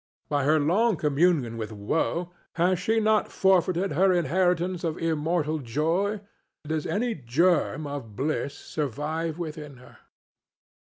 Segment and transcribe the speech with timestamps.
[0.29, 6.21] By her long communion with woe has she not forfeited her inheritance of immortal joy?
[6.65, 9.99] Does any germ of bliss survive within her?